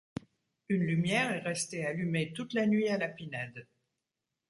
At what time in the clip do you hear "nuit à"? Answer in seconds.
2.65-2.97